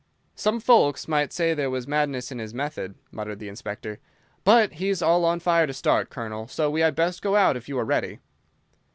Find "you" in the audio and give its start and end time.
7.69-7.77